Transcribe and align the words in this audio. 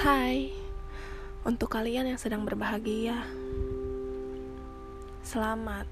Hai, 0.00 0.48
untuk 1.44 1.76
kalian 1.76 2.08
yang 2.08 2.16
sedang 2.16 2.48
berbahagia, 2.48 3.20
selamat. 5.20 5.84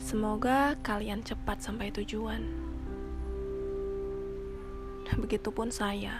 Semoga 0.00 0.72
kalian 0.80 1.20
cepat 1.20 1.60
sampai 1.60 1.92
tujuan. 2.00 2.40
Begitupun 5.20 5.68
saya. 5.68 6.16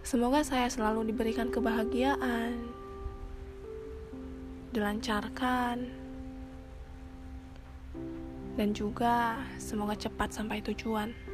Semoga 0.00 0.40
saya 0.40 0.72
selalu 0.72 1.12
diberikan 1.12 1.52
kebahagiaan, 1.52 2.56
dilancarkan, 4.72 5.92
dan 8.56 8.68
juga 8.72 9.44
semoga 9.60 9.92
cepat 9.92 10.32
sampai 10.32 10.64
tujuan. 10.64 11.31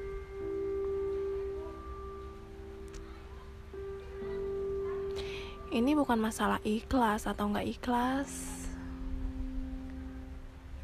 Ini 5.68 5.92
bukan 5.92 6.16
masalah 6.16 6.64
ikhlas 6.64 7.28
atau 7.28 7.52
nggak 7.52 7.68
ikhlas. 7.76 8.32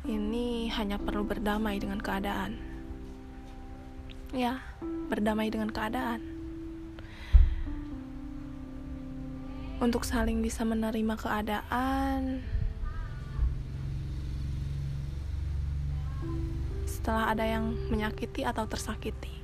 Ini 0.05 0.69
hanya 0.77 1.01
perlu 1.01 1.25
berdamai 1.25 1.81
dengan 1.81 2.05
keadaan. 2.05 2.61
Ya, 4.37 4.61
berdamai 5.09 5.49
dengan 5.49 5.73
keadaan. 5.73 6.21
Untuk 9.81 10.05
saling 10.05 10.45
bisa 10.45 10.69
menerima 10.69 11.17
keadaan. 11.17 12.45
Setelah 16.85 17.33
ada 17.33 17.49
yang 17.49 17.73
menyakiti 17.89 18.45
atau 18.45 18.69
tersakiti. 18.69 19.44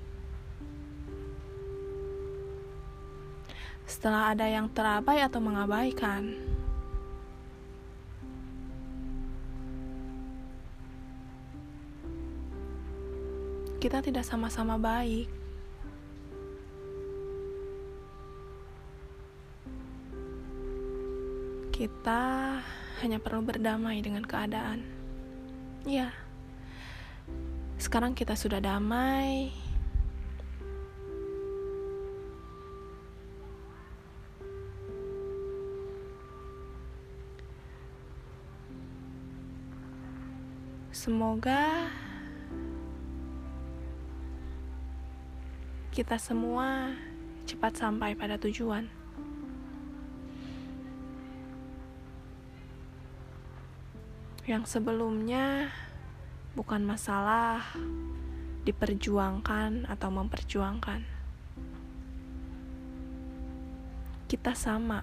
Setelah 3.90 4.30
ada 4.30 4.46
yang 4.46 4.70
terabai 4.70 5.18
atau 5.18 5.42
mengabaikan. 5.42 6.30
Kita 13.82 13.98
tidak 13.98 14.22
sama-sama 14.22 14.78
baik. 14.78 15.26
Kita 21.74 22.22
hanya 23.02 23.18
perlu 23.18 23.42
berdamai 23.42 23.98
dengan 24.04 24.22
keadaan. 24.22 24.86
Ya, 25.88 26.12
sekarang 27.80 28.12
kita 28.14 28.36
sudah 28.36 28.60
damai. 28.60 29.50
Semoga 41.00 41.88
kita 45.96 46.20
semua 46.20 46.92
cepat 47.48 47.72
sampai 47.72 48.12
pada 48.12 48.36
tujuan. 48.36 48.84
Yang 54.44 54.76
sebelumnya 54.76 55.72
bukan 56.52 56.84
masalah 56.84 57.64
diperjuangkan 58.68 59.88
atau 59.88 60.08
memperjuangkan. 60.12 61.00
Kita 64.28 64.52
sama. 64.52 65.00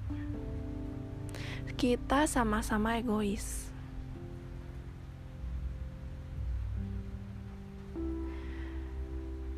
Kita 1.73 2.29
sama-sama 2.29 3.01
egois. 3.01 3.73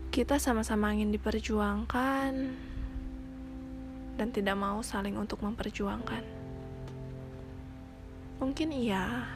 Kita 0.09 0.41
sama-sama 0.41 0.89
ingin 0.89 1.13
diperjuangkan 1.13 2.33
dan 4.17 4.27
tidak 4.33 4.57
mau 4.57 4.81
saling 4.81 5.13
untuk 5.13 5.45
memperjuangkan. 5.45 6.25
Mungkin 8.41 8.73
iya. 8.73 9.29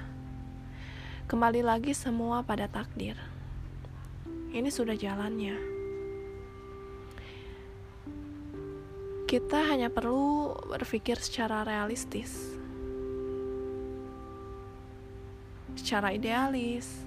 Kembali 1.29 1.61
lagi 1.61 1.93
semua 1.93 2.41
pada 2.41 2.65
takdir. 2.65 3.13
Ini 4.49 4.67
sudah 4.73 4.97
jalannya. 4.97 5.55
Kita 9.29 9.59
hanya 9.69 9.93
perlu 9.93 10.57
berpikir 10.73 11.21
secara 11.21 11.61
realistis. 11.61 12.57
Secara 15.77 16.17
idealis 16.17 17.02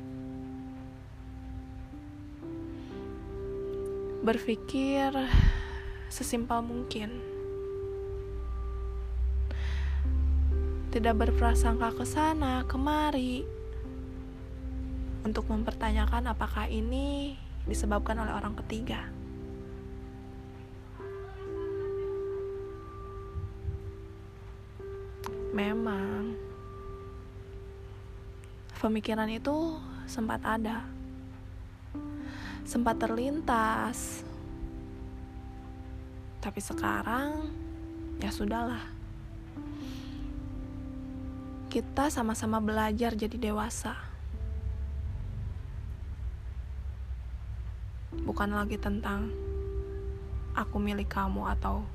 berpikir 4.27 5.15
sesimpel 6.11 6.59
mungkin. 6.59 7.23
Tidak 10.91 11.15
berprasangka 11.15 11.95
ke 11.95 12.03
sana, 12.03 12.67
kemari. 12.67 13.47
Untuk 15.23 15.47
mempertanyakan 15.47 16.35
apakah 16.35 16.67
ini 16.67 17.39
disebabkan 17.71 18.19
oleh 18.19 18.35
orang 18.35 18.59
ketiga. 18.67 19.07
Memang 25.55 26.35
pemikiran 28.83 29.31
itu 29.31 29.79
sempat 30.11 30.43
ada 30.43 30.96
sempat 32.67 32.99
terlintas. 32.99 34.27
Tapi 36.43 36.59
sekarang 36.59 37.47
ya 38.19 38.35
sudahlah. 38.35 38.83
Kita 41.71 42.11
sama-sama 42.11 42.59
belajar 42.59 43.15
jadi 43.15 43.39
dewasa. 43.39 43.95
Bukan 48.27 48.51
lagi 48.51 48.75
tentang 48.83 49.31
aku 50.59 50.83
milik 50.83 51.07
kamu 51.07 51.47
atau 51.55 51.87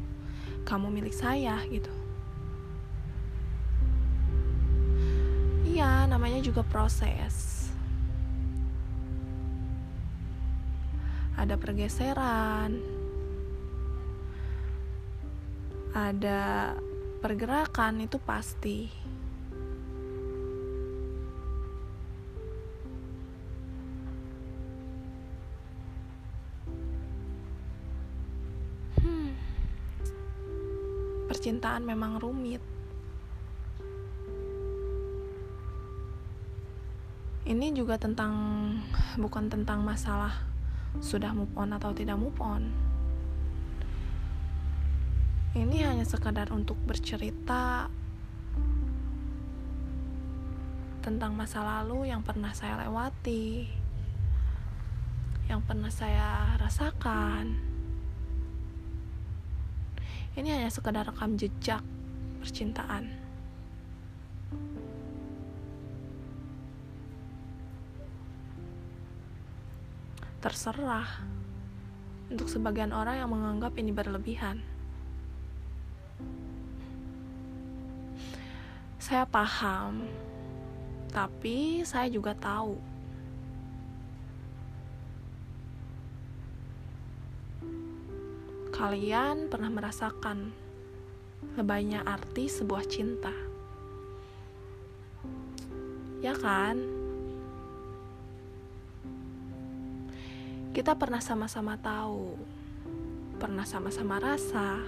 kamu 0.63 0.87
milik 0.87 1.11
saya 1.11 1.59
gitu. 1.67 1.91
Iya, 5.67 6.07
namanya 6.07 6.43
juga 6.43 6.61
proses. 6.67 7.50
Ada 11.41 11.57
pergeseran, 11.57 12.77
ada 15.97 16.77
pergerakan 17.17 18.05
itu 18.05 18.21
pasti. 18.21 18.93
Hmm, 29.01 29.33
percintaan 31.25 31.89
memang 31.89 32.21
rumit. 32.21 32.61
Ini 37.49 37.73
juga 37.73 37.97
tentang 37.97 38.37
bukan 39.17 39.49
tentang 39.49 39.81
masalah 39.81 40.50
sudah 40.99 41.31
move 41.31 41.53
on 41.55 41.71
atau 41.71 41.95
tidak 41.95 42.19
move 42.19 42.35
on. 42.43 42.67
Ini 45.55 45.87
hanya 45.87 46.03
sekadar 46.03 46.51
untuk 46.51 46.75
bercerita 46.83 47.87
tentang 51.01 51.33
masa 51.33 51.63
lalu 51.63 52.11
yang 52.11 52.23
pernah 52.23 52.51
saya 52.51 52.87
lewati, 52.87 53.67
yang 55.51 55.59
pernah 55.63 55.91
saya 55.91 56.55
rasakan. 56.55 57.57
Ini 60.31 60.47
hanya 60.55 60.69
sekedar 60.71 61.03
rekam 61.03 61.35
jejak 61.35 61.83
percintaan. 62.39 63.11
Terserah 70.41 71.21
untuk 72.33 72.49
sebagian 72.49 72.89
orang 72.89 73.21
yang 73.21 73.29
menganggap 73.29 73.77
ini 73.77 73.93
berlebihan. 73.93 74.57
Saya 78.97 79.29
paham, 79.29 80.09
tapi 81.13 81.85
saya 81.85 82.09
juga 82.09 82.33
tahu 82.33 82.91
kalian 88.71 89.45
pernah 89.45 89.69
merasakan 89.69 90.49
lebaynya 91.53 92.01
arti 92.01 92.49
sebuah 92.49 92.81
cinta. 92.89 93.29
Ya 96.17 96.33
kan? 96.33 96.81
Kita 100.71 100.95
pernah 100.95 101.19
sama-sama 101.19 101.75
tahu, 101.75 102.39
pernah 103.35 103.67
sama-sama 103.67 104.23
rasa. 104.23 104.79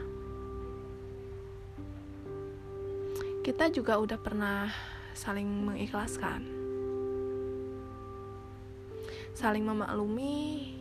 Kita 3.43 3.67
juga 3.67 3.99
udah 3.99 4.15
pernah 4.15 4.71
saling 5.11 5.43
mengikhlaskan, 5.45 6.47
saling 9.35 9.67
memaklumi 9.67 10.71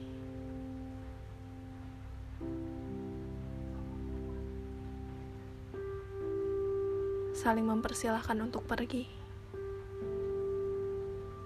saling 7.43 7.67
mempersilahkan 7.67 8.39
untuk 8.39 8.63
pergi 8.71 9.03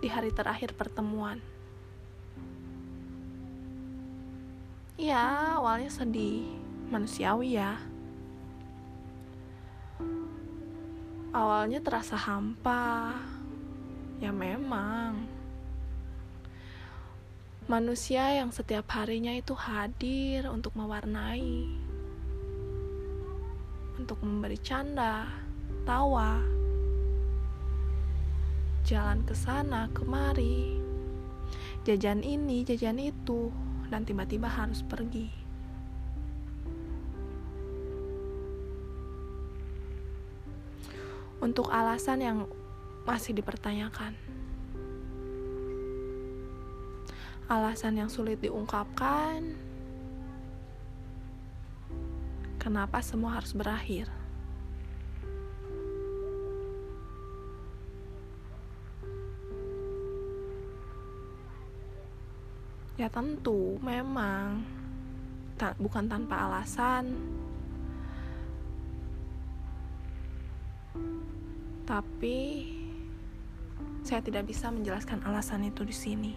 di 0.05 0.09
hari 0.13 0.29
terakhir 0.29 0.77
pertemuan. 0.77 1.56
Ya, 4.97 5.61
awalnya 5.61 5.93
sedih, 5.93 6.49
manusiawi 6.89 7.61
ya. 7.61 7.77
Awalnya 11.37 11.85
terasa 11.85 12.17
hampa, 12.17 13.13
ya 14.25 14.33
memang. 14.33 15.29
Manusia 17.69 18.41
yang 18.41 18.49
setiap 18.49 18.89
harinya 18.97 19.37
itu 19.37 19.53
hadir 19.53 20.49
untuk 20.49 20.73
mewarnai, 20.73 21.69
untuk 24.01 24.17
memberi 24.25 24.57
canda, 24.65 25.29
tertawa, 25.69 26.41
jalan 28.89 29.21
ke 29.29 29.37
sana 29.37 29.93
kemari, 29.93 30.81
jajan 31.85 32.25
ini, 32.25 32.65
jajan 32.65 32.97
itu, 32.97 33.53
dan 33.91 34.03
tiba-tiba 34.03 34.51
harus 34.51 34.83
pergi. 34.83 35.31
Untuk 41.37 41.69
alasan 41.69 42.19
yang 42.25 42.39
masih 43.07 43.37
dipertanyakan, 43.37 44.17
alasan 47.47 48.01
yang 48.03 48.11
sulit 48.11 48.43
diungkapkan, 48.43 49.55
kenapa 52.59 52.99
semua 53.05 53.39
harus 53.39 53.55
berakhir? 53.55 54.26
Ya 62.97 63.13
tentu, 63.13 63.77
memang 63.85 64.65
ta 65.61 65.77
bukan 65.77 66.09
tanpa 66.09 66.49
alasan. 66.49 67.13
Tapi 71.85 72.39
saya 74.01 74.25
tidak 74.25 74.49
bisa 74.49 74.73
menjelaskan 74.73 75.21
alasan 75.29 75.69
itu 75.69 75.85
di 75.85 75.93
sini. 75.93 76.33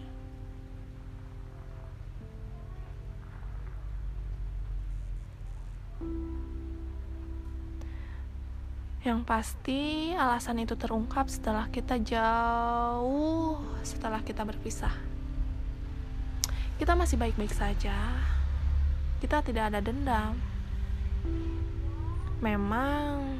Yang 9.00 9.20
pasti 9.24 10.12
alasan 10.12 10.60
itu 10.60 10.76
terungkap 10.76 11.24
setelah 11.32 11.72
kita 11.72 11.96
jauh 12.04 13.56
setelah 13.80 14.20
kita 14.20 14.44
berpisah 14.44 15.09
kita 16.80 16.96
masih 16.96 17.20
baik-baik 17.20 17.52
saja. 17.52 17.92
Kita 19.20 19.44
tidak 19.44 19.68
ada 19.68 19.84
dendam. 19.84 20.32
Memang 22.40 23.36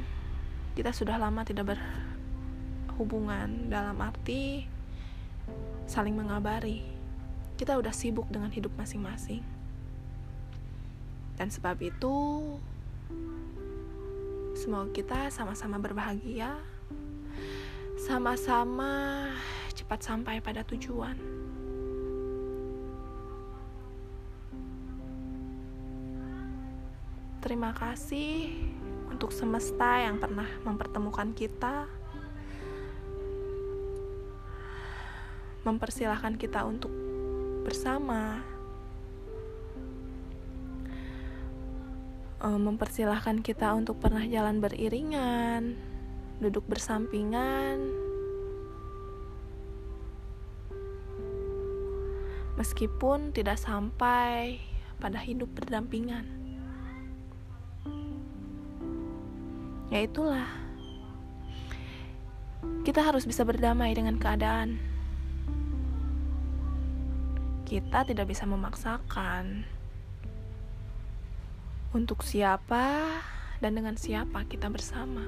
kita 0.77 0.93
sudah 0.93 1.17
lama 1.17 1.41
tidak 1.41 1.73
berhubungan 1.73 3.65
dalam 3.65 3.97
arti 3.97 4.69
saling 5.89 6.13
mengabari. 6.13 6.85
Kita 7.57 7.81
udah 7.81 7.89
sibuk 7.89 8.29
dengan 8.29 8.53
hidup 8.53 8.77
masing-masing. 8.77 9.41
Dan 11.33 11.49
sebab 11.49 11.81
itu 11.81 12.45
semoga 14.53 14.93
kita 14.93 15.33
sama-sama 15.33 15.81
berbahagia. 15.81 16.61
Sama-sama 18.05 19.33
cepat 19.73 20.05
sampai 20.05 20.37
pada 20.45 20.61
tujuan. 20.61 21.30
Terima 27.51 27.75
kasih 27.75 28.47
untuk 29.11 29.35
semesta 29.35 29.99
yang 29.99 30.23
pernah 30.23 30.47
mempertemukan 30.63 31.35
kita, 31.35 31.83
mempersilahkan 35.67 36.39
kita 36.39 36.63
untuk 36.63 36.87
bersama, 37.67 38.39
eh, 42.39 42.55
mempersilahkan 42.55 43.43
kita 43.43 43.75
untuk 43.75 43.99
pernah 43.99 44.23
jalan 44.23 44.63
beriringan, 44.63 45.75
duduk 46.39 46.63
bersampingan, 46.71 47.83
meskipun 52.55 53.35
tidak 53.35 53.59
sampai 53.59 54.63
pada 55.03 55.19
hidup 55.19 55.51
berdampingan. 55.51 56.40
Ya 59.91 60.07
itulah. 60.07 60.47
Kita 62.87 63.03
harus 63.03 63.27
bisa 63.27 63.43
berdamai 63.43 63.91
dengan 63.91 64.15
keadaan. 64.15 64.79
Kita 67.67 68.07
tidak 68.07 68.31
bisa 68.31 68.47
memaksakan 68.47 69.67
untuk 71.91 72.23
siapa 72.23 73.19
dan 73.59 73.75
dengan 73.75 73.99
siapa 73.99 74.47
kita 74.47 74.71
bersama. 74.71 75.27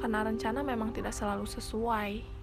Karena 0.00 0.24
rencana 0.24 0.64
memang 0.64 0.96
tidak 0.96 1.12
selalu 1.12 1.44
sesuai. 1.44 2.33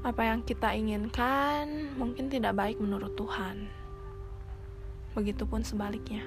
Apa 0.00 0.24
yang 0.24 0.40
kita 0.40 0.72
inginkan 0.72 1.92
mungkin 2.00 2.32
tidak 2.32 2.56
baik 2.56 2.80
menurut 2.80 3.12
Tuhan. 3.12 3.68
Begitupun 5.12 5.60
sebaliknya. 5.60 6.24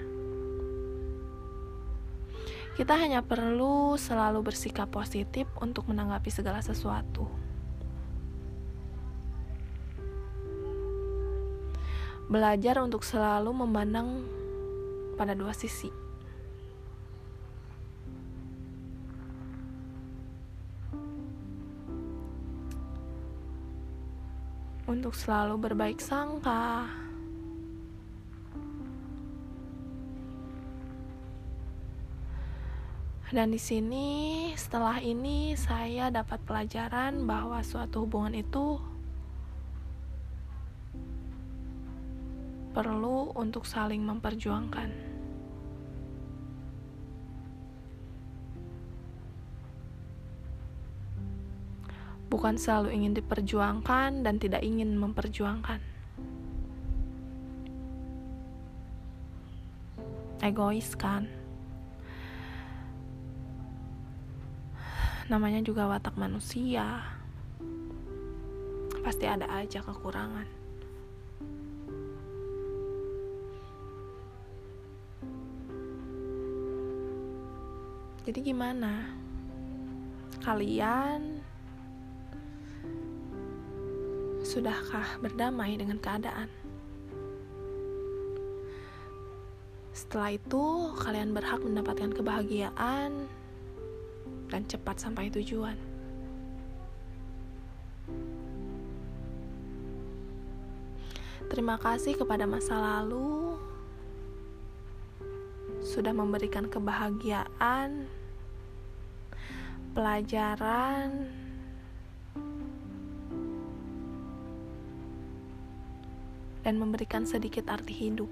Kita 2.74 2.98
hanya 2.98 3.22
perlu 3.22 3.98
selalu 3.98 4.50
bersikap 4.50 4.90
positif 4.90 5.46
untuk 5.62 5.90
menanggapi 5.90 6.30
segala 6.30 6.62
sesuatu. 6.62 7.30
Belajar 12.30 12.82
untuk 12.82 13.06
selalu 13.06 13.54
memandang 13.54 14.26
pada 15.18 15.38
dua 15.38 15.54
sisi. 15.54 16.03
Untuk 24.94 25.18
selalu 25.18 25.58
berbaik 25.58 25.98
sangka. 25.98 26.86
Dan 33.34 33.50
di 33.50 33.58
sini, 33.58 34.10
setelah 34.54 35.02
ini, 35.02 35.58
saya 35.58 36.14
dapat 36.14 36.38
pelajaran 36.46 37.26
bahwa 37.26 37.66
suatu 37.66 38.06
hubungan 38.06 38.38
itu 38.38 38.78
perlu 42.78 43.34
untuk 43.34 43.66
saling 43.66 44.06
memperjuangkan. 44.06 45.03
Bukan 52.34 52.58
selalu 52.58 52.98
ingin 52.98 53.14
diperjuangkan 53.14 54.26
dan 54.26 54.42
tidak 54.42 54.66
ingin 54.66 54.98
memperjuangkan. 54.98 55.78
Egois 60.42 60.98
kan? 60.98 61.30
namanya 65.32 65.64
juga 65.64 65.88
watak 65.88 66.20
manusia. 66.20 67.00
Pasti 69.04 69.26
ada 69.28 69.48
aja 69.50 69.80
kekurangan. 69.84 70.48
Jadi 78.24 78.40
gimana? 78.40 79.12
Kalian 80.44 81.43
sudahkah 84.44 85.24
berdamai 85.24 85.80
dengan 85.80 85.98
keadaan? 85.98 86.52
Setelah 89.96 90.36
itu, 90.36 90.92
kalian 91.00 91.32
berhak 91.32 91.64
mendapatkan 91.64 92.12
kebahagiaan 92.12 93.26
dan 94.52 94.62
cepat 94.68 95.00
sampai 95.00 95.32
tujuan. 95.32 95.80
Terima 101.48 101.78
kasih 101.78 102.18
kepada 102.18 102.50
masa 102.50 102.74
lalu 102.82 103.56
sudah 105.86 106.10
memberikan 106.10 106.66
kebahagiaan, 106.66 108.10
pelajaran, 109.94 111.30
dan 116.64 116.80
memberikan 116.80 117.28
sedikit 117.28 117.68
arti 117.68 117.92
hidup. 117.92 118.32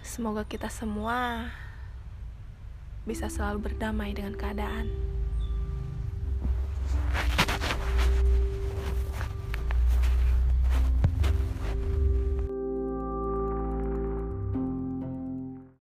Semoga 0.00 0.42
kita 0.42 0.66
semua 0.66 1.48
bisa 3.06 3.30
selalu 3.30 3.70
berdamai 3.70 4.10
dengan 4.12 4.34
keadaan. 4.34 5.09